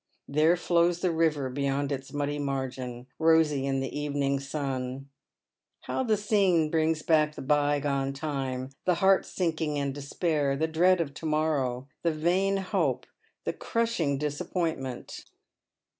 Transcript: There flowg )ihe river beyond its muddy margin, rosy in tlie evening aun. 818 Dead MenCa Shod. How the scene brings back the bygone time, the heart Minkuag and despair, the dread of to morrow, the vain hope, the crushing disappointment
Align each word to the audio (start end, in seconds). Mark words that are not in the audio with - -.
There 0.27 0.55
flowg 0.55 1.05
)ihe 1.05 1.13
river 1.15 1.47
beyond 1.51 1.91
its 1.91 2.11
muddy 2.11 2.39
margin, 2.39 3.05
rosy 3.19 3.67
in 3.67 3.81
tlie 3.81 3.89
evening 3.91 4.39
aun. 4.51 4.81
818 4.81 4.81
Dead 4.81 4.97
MenCa 4.97 5.05
Shod. 5.83 5.91
How 5.93 6.03
the 6.03 6.17
scene 6.17 6.71
brings 6.71 7.01
back 7.03 7.35
the 7.35 7.41
bygone 7.43 8.11
time, 8.13 8.69
the 8.85 8.95
heart 8.95 9.25
Minkuag 9.25 9.77
and 9.77 9.93
despair, 9.93 10.55
the 10.57 10.65
dread 10.67 11.01
of 11.01 11.13
to 11.13 11.27
morrow, 11.27 11.87
the 12.01 12.11
vain 12.11 12.57
hope, 12.57 13.05
the 13.43 13.53
crushing 13.53 14.17
disappointment 14.17 15.23